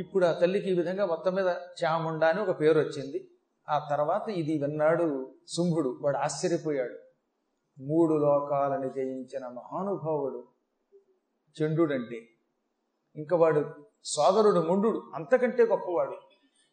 [0.00, 1.48] ఇప్పుడు ఆ తల్లికి ఈ విధంగా మొత్తం మీద
[1.84, 3.18] చాముండ అని ఒక పేరు వచ్చింది.
[3.68, 6.96] ఆ తర్వాత ఇది విన్నాడు శుంభుడు వాడు ఆశ్చర్యపోయాడు.
[7.82, 10.40] మూడు లోకాలని జయించిన మహానుభావుడు
[11.58, 12.18] చండుడంటే
[13.16, 13.62] ఇంకా వాడు
[14.04, 16.16] సోదరుడు ముండు అంతకంటే గొప్పవాడు.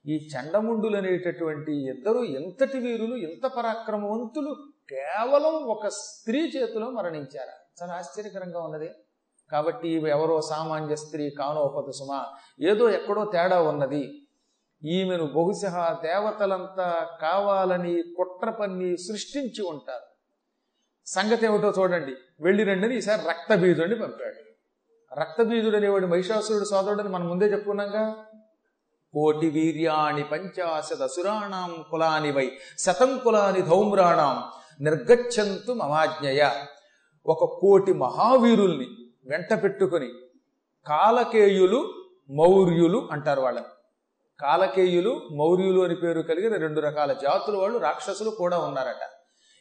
[0.06, 4.56] ఈ చండముండులు అనేటటువంటి ఇద్దరు ఎంతటి వీరులు ఎంత పరాక్రమవంతులు
[4.90, 7.56] కేవలం ఒక స్త్రీ చేతిలో మరణించారా?
[7.82, 8.90] చాలా ఆశ్చర్యకరంగా ఉన్నది.
[9.52, 12.24] కాబట్టి ఎవరో సామాన్య స్త్రీ కానోపద సుమ
[12.62, 14.22] ఏదో ఎక్కడో తేడా ఉన్నది.
[14.84, 20.08] ఈమెను బహుశా దేవతలంతా కావాలని కుట్ర పన్ని సృష్టించి ఉంటారు.
[21.06, 22.14] సంగతి ఏమిటో చూడండి.
[22.40, 24.48] వెళ్ళి రండి ఈసారి రక్తబీజుడిని పంపాడు.
[25.20, 28.26] రక్తబీజుడు అనేవాడు మహిషాసురుడు సోదరుడని మనం ముందే చెప్పుకున్నాగా?
[29.14, 34.44] కోటి వీర్యాణి పంచాశత సురాణం కులాని వై శతం కులాని ధౌమ్రాణం
[34.84, 36.50] నిర్గచ్చంతు మమాజ్ఞయ
[37.26, 38.88] ఒక కోటి మహావీరుల్ని
[39.28, 40.08] వెంట పెట్టుకుని
[40.88, 41.94] కాలకేయులు
[42.30, 43.66] మౌర్యులు అంటారు వాళ్ళని.
[44.40, 49.10] కాలకేయులు మౌర్యులు అని పేరు కలిగిన రెండు రకాల జాతుల వాళ్ళు రాక్షసులు కూడా ఉన్నారట.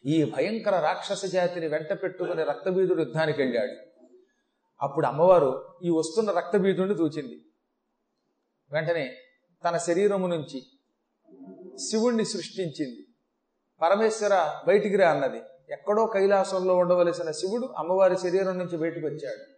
[0.07, 3.87] ఈ భయంకర రాక్షస జాతిని వెంట పెట్టుకుని రక్తబీజుడు యుద్ధానికి వెళ్ళాడు.
[4.83, 7.43] అప్పుడు అమ్మవారు ఈ వస్తున్న రక్తబీజుడిని చూచింది
[8.73, 9.17] వెంటనే
[9.69, 10.63] తన శరీరము నుంచి
[11.79, 13.07] శివుణ్ణి సృష్టించింది.
[13.83, 15.41] పరమేశ్వర బయటికి రా అన్నది.
[15.71, 19.56] ఎక్కడో కైలాసంలో ఉండవలసిన శివుడు అమ్మవారి శరీరం నుంచి బయటకు వచ్చాడు.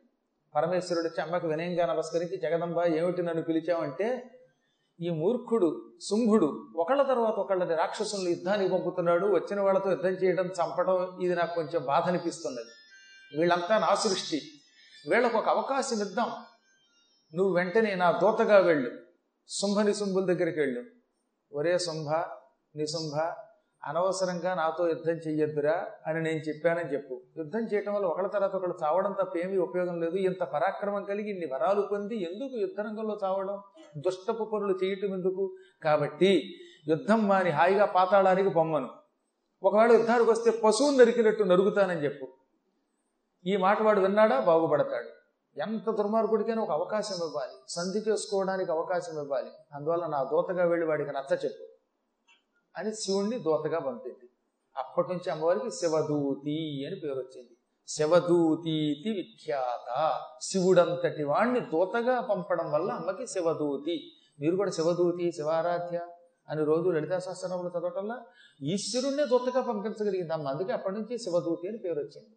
[0.55, 4.31] పరమేశ్వరుడు చెమ్మకు వినయంగా నమస్కరించి జగదంబ ఏమిటి నన్ను పిలిచావంటే
[5.01, 11.35] ఈ మూర్ఖుడు శుంభుడు ఒకళ్ళ తర్వాత ఒకళ్ళని రాక్షసులను యుద్ధానికి పంపుతున్నాడు వచ్చిన వాళ్ళతో యుద్ధం చేయడం చంపడం ఇది
[11.35, 12.71] నాకు కొంచెం బాధ అనిపిస్తున్నది.
[13.39, 14.43] వీళ్ళంతా నా సృష్టి.
[15.11, 16.33] వీళ్ళకు ఒక అవకాశం ఇద్దాం.
[17.35, 18.91] నువ్వు వెంటనే నా దూతగా వెళ్ళు.
[19.49, 20.85] శుంభని శుంభుల దగ్గరికి వెళ్ళు.
[21.53, 22.09] ఒరే శుంభ
[22.77, 23.33] నిశుంభ
[23.87, 27.21] అనవసరంగా నాతో యుద్ధం చెయ్యొద్దురా అని నేను చెప్పానని చెప్పు.
[27.37, 30.17] యుద్ధం చేయటం వల్ల ఒకళ్ళ తర్వాత ఒకళ్ళు చావడం తప్ప ఏమీ ఉపయోగం లేదు.
[30.17, 33.63] ఇంత పరాక్రమం కలిగి ఇన్ని వరాలు పొంది ఎందుకు యుద్ధరంగంలో చావడం?
[33.97, 35.57] దుష్టపు పనులు చేయటం ఎందుకు?
[35.83, 36.55] కాబట్టి
[36.89, 38.89] యుద్ధం మాని హాయిగా పాతాళానికి బొమ్మను
[39.63, 42.29] ఒకవేళ యుద్ధానికి వస్తే పశువు నరికినట్టు నరుగుతానని చెప్పు.
[43.47, 44.41] ఈ మాట వాడు విన్నాడా?
[44.41, 45.19] బాగుపడతాడు.
[45.61, 47.53] ఎంత దుర్మార్గుడికైనా ఒక అవకాశం ఇవ్వాలి.
[47.69, 49.51] సంధి చేసుకోవడానికి అవకాశం ఇవ్వాలి.
[49.75, 51.68] అందువల్ల నా దూతగా వెళ్ళి వాడికి నచ్చ చెప్పు.
[52.79, 54.29] అని శివుణ్ణి దూతగా పంపింది.
[54.77, 57.57] అప్పటి నుంచి అమ్మవారికి శివదూతి అని పేరు వచ్చింది.
[57.89, 60.21] శివదూతీతి విఖ్యాత.
[60.43, 64.13] శివుడంతటి వాణ్ణి దూతగా పంపడం వల్ల అమ్మకి శివదూతి.
[64.41, 66.07] మీరు కూడా శివదూతి శివారాధ్య
[66.49, 68.17] అని రోజు లలితా సహస్రంలో చదవటంలో
[68.63, 70.49] ఈశ్వరుణ్ణే దూతగా పంపించగలిగింది అమ్మ.
[70.49, 72.37] అందుకే అప్పటి నుంచి శివదూతి అని పేరు వచ్చింది.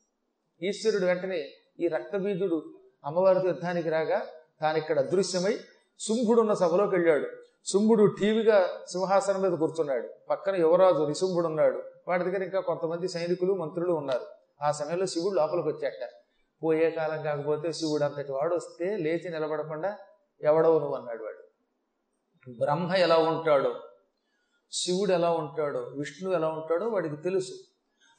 [0.68, 4.26] ఈశ్వరుడు వెంటనే ఈ రక్తబీజుడు అమ్మవారితో యుద్ధానికి రాగా
[4.62, 5.58] తానిక్కడ అదృశ్యమై
[6.00, 7.41] శుంభుడున్న సభలోకి వెళ్ళాడు.
[7.66, 10.10] శుంభుడు టీవీగా సింహాసనం మీద కూర్చున్నాడు.
[10.30, 14.26] పక్కన యువరాజు నిశుంభుడు ఉన్నాడు వాడి దగ్గర ఇంకా కొంతమంది సైనికులు మంత్రులు ఉన్నారు.
[14.64, 16.10] ఆ సమయంలో శివుడు లోపలికి వచ్చాట
[16.64, 19.98] పోయే కాలం కాకపోతే శివుడు అంతటి వాడు వస్తే లేచి నిలబడకుండా
[20.42, 21.44] ఎవడవు నువ్వు అన్నాడు వాడు.
[22.50, 23.76] బ్రహ్మ ఎలా ఉంటాడో?
[24.72, 25.80] శివుడు ఎలా ఉంటాడో?
[25.80, 27.54] విష్ణువు ఎలా ఉంటాడో వాడికి తెలుసు.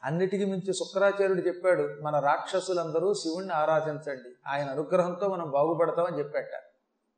[0.04, 4.48] అన్నిటికీ మించి శుక్రాచార్యుడు చెప్పాడు మన రాక్షసులందరూ శివుణ్ణి ఆరాధించండి.
[4.48, 6.54] ఆయన అనుగ్రహంతో మనం బాగుపడతామని చెప్పాట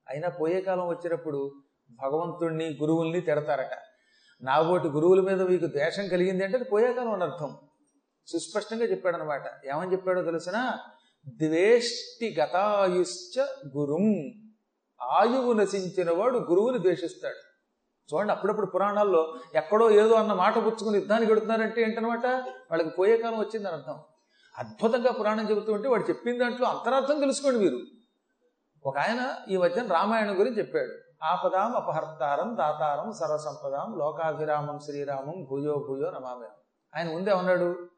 [0.08, 1.52] అయినా పోయే కాలం వచ్చినప్పుడు
[2.03, 3.78] భగవంతుణ్ణి గురువుల్ని తిడతారట.
[4.43, 7.56] నాగోటి గురువుల మీద మీకు ద్వేషం కలిగింది అంటే అది అని అర్థం.
[8.27, 10.72] సుస్పష్టంగా చెప్పాడు అనమాట ఏమని చెప్పాడో తెలిసిన?
[11.28, 13.41] ద్వేష్టి గతాయుశ్చ
[13.77, 14.15] గురుం.
[15.03, 17.54] ఆయువు నశించిన వాడు గురువుని ద్వేషిస్తాడు.
[18.15, 22.27] చూడండి అప్పుడప్పుడు పురాణాల్లో ఎక్కడో ఏదో అన్న మాట పుచ్చుకుని యుద్ధానికి పెడుతున్నారంటే ఏంటనమాట?
[22.71, 23.99] వాళ్ళకి పోయే కాలం వచ్చిందని అర్థం.
[24.59, 27.81] అద్భుతంగా పురాణం చెబుతుంటే వాడు చెప్పిన దాంట్లో అంతరార్థం తెలుసుకోండి మీరు.
[28.87, 30.93] ఒక ఆయన ఈ మధ్యన రామాయణం గురించి చెప్పాడు.
[31.24, 36.46] ఆపదాం అపహర్తారం దాతారం సర్వసంపదాం లోకాభిరామం శ్రీరామం భూయో భూయో నమామి
[36.96, 37.88] ఆయన ముందే ఉన్నాడు.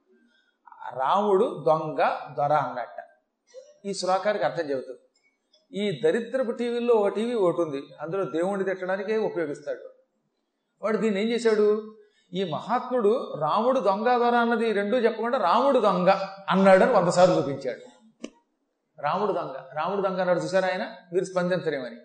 [1.00, 2.96] రాముడు దొంగ దొర అన్నట్ట.
[3.84, 4.98] ఈ శ్లోకానికి అర్థం చెబుతుంది
[5.72, 7.82] ఈ దరిద్రపు టీవీల్లో ఒక టీవీ ఒకటి ఉంది.
[8.00, 9.90] అందులో దేవుణ్ణి తిట్టడానికే ఉపయోగిస్తాడు.
[10.84, 11.96] వాడు దీన్ని ఏం చేశాడు?
[12.32, 16.08] ఈ మహాత్ముడు రాముడు దొంగ దొర అన్నది రెండూ చెప్పకుండా రాముడు దొంగ
[16.48, 18.06] అన్నాడని వందసార్లు చూపించాడు.
[19.00, 19.54] రాముడు దొంగ.
[19.72, 20.40] రాముడు దొంగ అన్నాడు.
[20.40, 20.84] చూసారా ఆయన?
[21.12, 21.96] మీరు స్పందించరేమని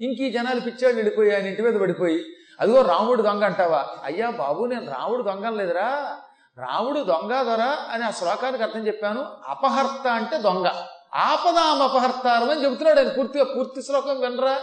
[0.00, 2.24] ఇంక ఈ జనాలు పిచ్చాడు వెళ్ళిపోయి ఆయన ఇంటి మీద పడిపోయి
[2.60, 3.86] అదిగో రాముడు దొంగ అంటావా?
[4.04, 6.16] అయ్యా బాబు నేను రాముడు దొంగ లేదురా.
[6.58, 7.60] రాముడు దొంగ దొర
[7.90, 9.26] అని ఆ శ్లోకానికి అర్థం చెప్పాను.
[9.46, 10.66] అపహర్త అంటే దొంగ.
[11.14, 14.60] ఆపదాం అపహర్తారం అని చెబుతున్నాడు ఆయన పూర్తిగా పూర్తి శ్లోకం వినరా?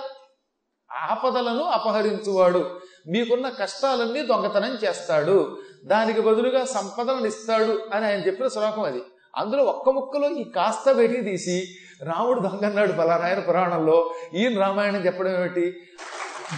[0.92, 2.80] ఆపదలను అపహరించువాడు.
[3.08, 5.58] మీకున్న కష్టాలన్నీ దొంగతనం చేస్తాడు.
[5.86, 9.04] దానికి బదులుగా సంపదలను ఇస్తాడు అని ఆయన చెప్పిన శ్లోకం అది.
[9.36, 11.68] అందులో ఒక్క ముక్కలో ఈ కాస్త పెట్టి తీసి
[12.04, 14.14] రాముడు దొంగన్నాడు పలానాయన పురాణంలో.
[14.36, 15.72] ఈయన రామాయణం చెప్పడం ఏమిటి?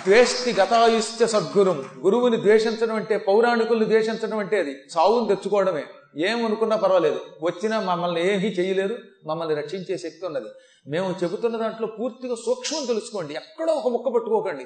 [0.06, 1.86] ద్వేష్టి గతాయుష్ట సద్గురుం.
[2.06, 4.76] గురువుని ద్వేషించడం అంటే పౌరాణికుల్ని ద్వేషించడం అంటే అది.
[4.92, 5.84] సావును తెచ్చుకోవడమే.
[6.18, 7.20] ఏమనుకున్నా పర్వాలేదు.
[7.44, 8.98] వచ్చినా మమ్మల్ని ఏమీ చేయలేరు.
[9.26, 10.48] మమ్మల్ని రక్షించే శక్తి ఉన్నది.
[10.88, 13.34] మేము చెబుతున్న దాంట్లో పూర్తిగా సూక్ష్మం తెలుసుకోండి.
[13.34, 14.66] ఎక్కడో ఒక ముక్క పట్టుకోకండి.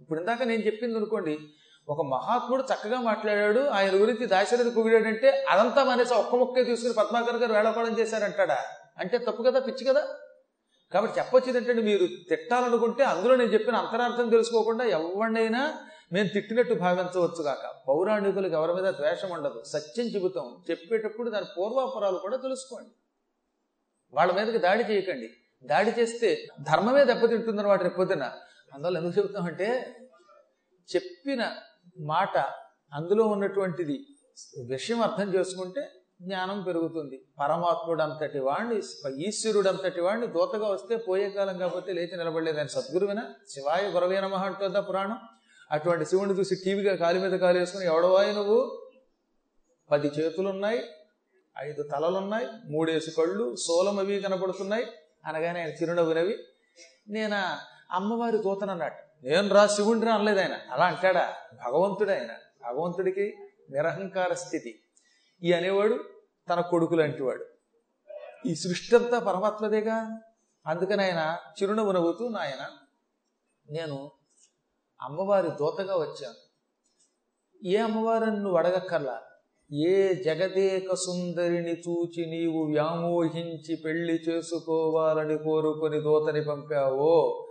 [0.00, 1.38] ఇప్పుడు ఇందాక నేను చెప్పింది అనుకోండి
[1.88, 3.60] ఒక మహాత్ముడు చక్కగా మాట్లాడాడు.
[3.60, 8.58] ఆయన గురించి దాశరథి పొగిడాడంటే అదంతా మానేసి ఒక్క ముక్కే తీసుకుని పద్మాకర్ గారు వేళకోవడం చేశారంటాడా?
[8.98, 10.08] అంటే తప్పు కదా పిచ్చి కదా?
[10.92, 15.74] కాబట్టి చెప్పొచ్చేది ఏంటంటే మీరు తిట్టాలనుకుంటే అందులో నేను చెప్పిన అంతరార్థం తెలుసుకోకుండా ఎవరినైనా
[16.12, 19.62] మేము తిట్టినట్టు భావించవచ్చు కాక పౌరాణికులకు ఎవరి మీద ద్వేషం ఉండదు.
[19.66, 20.64] సత్యం చెబుతాం.
[20.70, 22.90] చెప్పేటప్పుడు దాని పూర్వాపరాలు కూడా తెలుసుకోండి.
[24.14, 25.30] వాళ్ళ మీదకి దాడి చేయకండి.
[25.64, 28.22] దాడి చేస్తే ధర్మమే దెబ్బతింటుందని వాటి పొద్దున.
[28.74, 29.96] అందువల్ల ఎందుకు చెబుతామంటే
[30.94, 31.52] చెప్పిన
[31.98, 32.36] మాట
[32.92, 34.06] అందులో ఉన్నటువంటిది
[34.64, 35.92] విషయం అర్థం చేసుకుంటే
[36.22, 37.26] జ్ఞానం పెరుగుతుంది.
[37.40, 38.76] పరమాత్ముడు అంతటి వాడిని
[39.26, 43.22] ఈశ్వరుడు అంతటి వాడిని దూతగా వస్తే పోయే కాలం కాకపోతే లేచి నిలబడలేదు ఆయన సద్గురువిన?
[43.48, 45.18] శివాయ గురవే నమ అంటుందా పురాణం?
[45.72, 48.88] అటువంటి శివుని చూసి టీవీగా కాలి మీద కాలు వేసుకుని ఎవడవాయి నువ్వు?
[49.90, 50.80] పది చేతులున్నాయి
[51.58, 54.86] ఐదు తలలున్నాయి మూడేసి కళ్ళు సోలం అవి కనపడుతున్నాయి
[55.26, 56.38] అనగానే ఆయన చిరునవ్వునవి
[57.08, 57.38] నేను
[57.90, 60.56] అమ్మవారి దూతనన్నట్టు నేను రా శివుడిని అనలేదు ఆయన.
[60.70, 61.34] అలా అంటాడా?
[61.66, 62.32] భగవంతుడు ఆయన
[62.64, 63.36] భగవంతుడికి
[63.70, 64.82] నిరహంకార స్థితి.
[65.42, 66.04] ఈ అనేవాడు
[66.50, 67.44] తన కొడుకు లాంటివాడు
[68.46, 70.20] ఈ సృష్టి అంతా పరమాత్మదేగా?
[70.66, 72.68] అందుకని ఆయన చిరునవ్వు నవ్వుతూ నాయన
[73.70, 74.10] నేను
[75.02, 76.48] అమ్మవారి దూతగా వచ్చాను.
[77.66, 79.22] ఏ అమ్మవారిని నువ్వు అడగక్కర్లా?
[79.72, 87.44] ఏ జగదేక సుందరిని చూచి నీవు వ్యామోహించి పెళ్ళి చేసుకోవాలని కోరుకొని దూతని పంపావో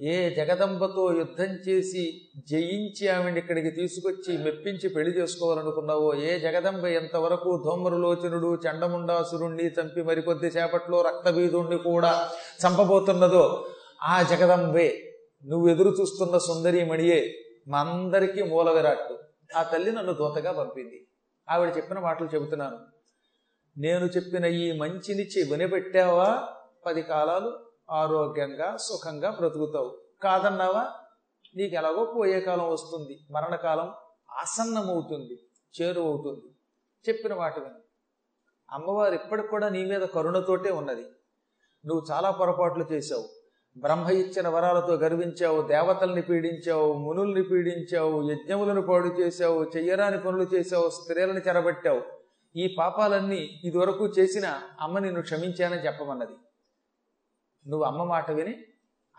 [0.00, 8.58] ఏ జగదంబతో యుద్ధం చేసి జయించి ఆమెను ఇక్కడికి తీసుకొచ్చి మెప్పించి పెళ్ళి చేసుకోవాలనుకున్నావో ఏ జగదంబ ఎంతవరకు ధోమరులోచనుడు
[8.66, 12.28] చండముండాసురుణ్ణి చంపి మరికొద్ది చేపట్లో రక్తబీధుణ్ణి కూడా
[12.66, 13.66] చంపబోతున్నదో
[14.02, 15.02] ఆ జగదంబే.
[15.44, 17.34] నువ్వు ఎదురు చూస్తున్న సుందరీమణియే
[17.68, 19.18] మా అందరికీ మూల విరాట్టు
[19.56, 21.06] ఆ తల్లి నన్ను దూతగా పంపింది.
[21.50, 22.78] ఆవిడ చెప్పిన మాటలు చెబుతున్నాను.
[23.78, 26.48] నేను చెప్పిన ఈ మంచినిచ్చి వినబెట్టావా
[26.86, 29.98] పది కాలాలు ఆరోగ్యంగా సుఖంగా బ్రతుకుతావు.
[30.22, 30.90] కాదన్నావా?
[31.56, 33.18] నీకు ఎలాగో పోయే కాలం వస్తుంది.
[33.30, 33.92] మరణకాలం
[34.40, 35.38] ఆసన్నమవుతుంది
[35.82, 36.54] చేరువవుతుంది.
[37.08, 37.60] చెప్పిన వాటి
[38.72, 41.04] అమ్మవారు ఇప్పటికి కూడా నీ మీద కరుణతోటే ఉన్నది.
[41.86, 43.24] నువ్వు చాలా పొరపాట్లు చేశావు.
[43.78, 51.38] బ్రహ్మ ఇచ్చిన వరాలతో గర్వించావు దేవతల్ని పీడించావు మునుల్ని పీడించావు యజ్ఞములను పాడు చేశావు చెయ్యరాని పనులు చేశావు స్త్రీలను
[51.38, 52.02] చెరబట్టావు.
[52.56, 56.32] ఈ పాపాలన్నీ ఇదివరకు చేసిన అమ్మ నిన్ను క్షమించానని చెప్పమన్నది.
[57.68, 58.64] నువ్వు అమ్మ మాట విని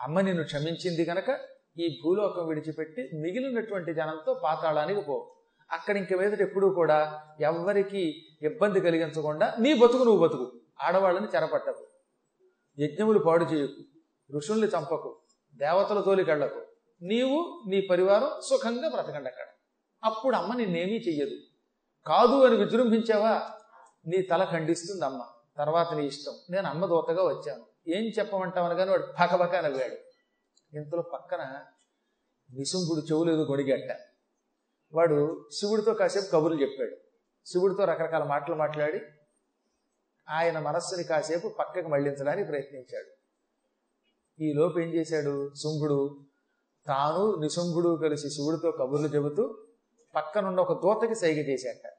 [0.00, 1.40] అమ్మ నిన్ను క్షమించింది గనక
[1.78, 5.36] ఈ భూలోకం విడిచిపెట్టి మిగిలినటువంటి జనంతో పాతాళానికి పో.
[5.72, 10.60] అక్కడ ఇంక మీదట ఎప్పుడూ కూడా ఎవ్వరికి ఇబ్బంది కలిగించకుండా నీ బతుకు నువ్వు బతుకు.
[10.82, 11.86] ఆడవాళ్ళని చెరపట్టకు.
[12.78, 13.82] యజ్ఞములు పాడు చేయకు.
[14.36, 15.18] ఋషుల్ని చంపకు.
[15.54, 16.62] దేవతల తోలికెళ్ళకు
[17.02, 19.46] నీవు నీ పరివారం సుఖంగా బ్రతకండి అక్కడ
[20.04, 21.36] అప్పుడు అమ్మ నిన్నేమీ చెయ్యదు.
[22.06, 23.50] కాదు అని విజృంభించావా?
[24.06, 25.26] నీ తల ఖండిస్తుంది అమ్మ
[25.58, 26.32] తర్వాత నీ ఇష్టం.
[26.50, 27.64] నేను అమ్మ దూతగా వచ్చాను.
[27.88, 29.96] ఏం చెప్పమంటావు అనగానే వాడు పకబక నవ్వాడు.
[30.76, 31.62] ఇంతలో పక్కన
[32.52, 33.98] నిశుంభుడు చెవులేదు గొడిగట్ట
[34.94, 36.96] వాడు శివుడితో కాసేపు కబుర్లు చెప్పాడు.
[37.46, 39.00] శివుడితో రకరకాల మాటలు మాట్లాడి
[40.28, 43.10] ఆయన మనస్సుని కాసేపు పక్కకి మళ్ళించడానికి ప్రయత్నించాడు.
[44.42, 45.54] ఈలోపు ఏం చేశాడు?
[45.54, 46.20] శుంభుడు
[46.86, 49.64] తాను నిశుంభుడు కలిసి శివుడితో కబుర్లు చెబుతూ
[50.14, 51.92] పక్కనున్న ఒక దూతకి సైగ చేశాట.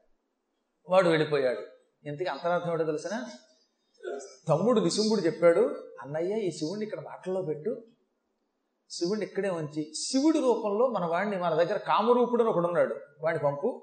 [0.88, 1.62] వాడు వెళ్ళిపోయాడు.
[2.08, 3.24] ఇంతకీ అంతరార్థం ఏంటో తెలిసిన
[4.48, 7.82] తమ్ముడు నిశుంభుడు చెప్పాడు అన్నయ్య ఈ శివుడిని ఇక్కడ మాటల్లో పెట్టు.
[8.90, 9.92] శివుడిని ఇక్కడే ఉంచి.
[9.94, 12.96] శివుడి రూపంలో మన వాడిని మన దగ్గర కామరూపుడు అని ఒకడు ఉన్నాడు.
[13.20, 13.82] వాడిని పంపు.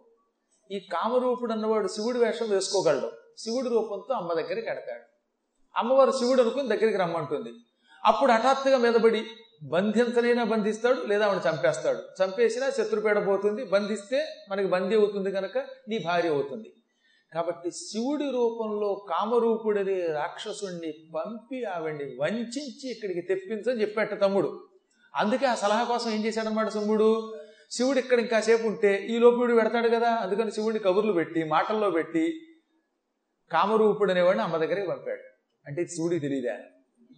[0.71, 3.11] ఈ కామరూపుడు అన్నవాడు శివుడి వేషం వేసుకోగలడు.
[3.37, 5.03] శివుడి రూపంతో అమ్మ దగ్గరికి ఎడతాడు
[5.77, 7.53] అమ్మవారు శివుడు అనుకుని దగ్గరికి రమ్మంటుంది.
[8.05, 9.25] అప్పుడు హఠాత్తుగా మీదబడి
[9.63, 12.23] బంధించనైనా బంధిస్తాడు లేదా ఆవిడ చంపేస్తాడు.
[12.23, 13.65] చంపేసినా శత్రుపేడ పోతుంది.
[13.65, 16.73] బంధిస్తే మనకి బందీ అవుతుంది కనుక నీ భార్య అవుతుంది.
[17.33, 24.67] కాబట్టి శివుడి రూపంలో కామరూపుడని రాక్షసుణ్ణి పంపి ఆవిడ్ని వంచి ఇక్కడికి తెప్పించని చెప్పాట తమ్ముడు.
[25.15, 27.33] అందుకే ఆ సలహా కోసం ఏం చేశాడనమాట శంభుడు?
[27.71, 32.41] శివుడు ఇక్కడ ఇంకాసేపు ఉంటే ఈ లోపుడు పెడతాడు కదా అందుకని శివుడిని కబుర్లు పెట్టి మాటల్లో పెట్టి
[33.51, 35.21] కామరూపుడు అనేవాడిని అమ్మ దగ్గరికి పంపాడు.
[35.67, 36.55] అంటే శివుడికి తెలియదా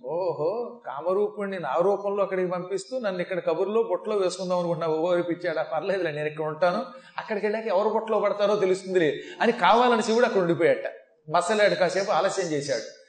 [0.08, 5.64] ఓహో కామరూపుణ్ణి నా రూపంలో అక్కడికి పంపిస్తూ నన్ను ఇక్కడ కబుర్లో బొట్లో వేసుకుందాం అనుకుంటున్నా ఓ పిచ్చాడా?
[5.64, 6.86] పర్లేదులే నేను ఇక్కడ ఉంటాను.
[7.18, 9.22] అక్కడికి వెళ్ళాక ఎవరు బొట్లో పడతారో తెలుస్తుందిలే.
[9.42, 10.94] అని కావాలని శివుడు అక్కడ ఉండిపోయాట.
[11.36, 13.06] మసలాడు కాసేపు ఆలస్యం చేశాడు.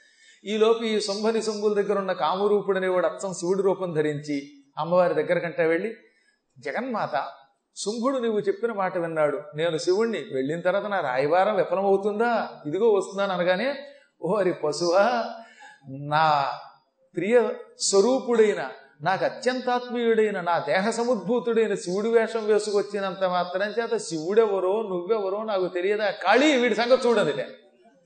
[0.47, 5.65] ఈలోపు ఈ శుంభని శుంభుల దగ్గర ఉన్న కామరూపుడు అనేవాడు అచ్చం శివుడి రూపం ధరించి అమ్మవారి దగ్గర కంటే
[5.65, 5.93] వెళ్ళి
[6.59, 7.27] జగన్మాత
[7.75, 9.41] శుంభుడు నువ్వు చెప్పిన మాట విన్నాడు.
[9.55, 12.49] నేను శివుణ్ణి వెళ్ళిన తర్వాత నా రాయవారం విఫలమవుతుందా?
[12.65, 13.75] ఇదిగో వస్తున్నాను అనగానే
[14.21, 15.25] ఓరి పశువా
[15.89, 16.51] నా
[17.17, 18.69] ప్రియ స్వరూపుడైన
[19.01, 26.11] నాకు అత్యంతాత్మీయుడైన నా దేహ సముద్భూతుడైన శివుడి వేషం వేసుకొచ్చినంత మాత్రం చేత శివుడెవరో నువ్వెవరో నాకు తెలియదా?
[26.11, 27.47] ఖాళీ వీడి సంగతి చూడదులే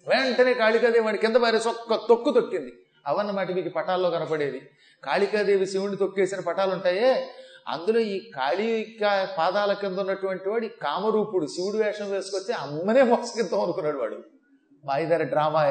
[0.08, 2.72] వెంటనే కాళికాదేవి వాడి కింద పారేసి ఒక్క తొక్కు తొక్కింది.
[3.08, 4.62] అవన్నమాట మీకు పటాల్లో కనపడేది.
[5.04, 7.28] కాళికాదేవి శివుడిని తొక్కేసిన పటాలు ఉంటాయే
[7.68, 14.18] అందులో ఈ కాళిక పాదాల కింద ఉన్నటువంటి వాడు కామరూపుడు శివుడు వేషం వేసుకొచ్చి అమ్మనే మోసగిద్దాం అనుకున్నాడు వాడు.
[14.86, 15.62] మాయిదారి డ్రామా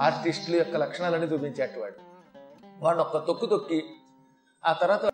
[0.00, 2.07] ఆర్టిస్టుల యొక్క లక్షణాలన్నీ చూపించేటవాడు
[2.78, 3.78] వాడు ఒక్క తొక్కు తొక్కి
[4.64, 5.04] ఆ తర్వాత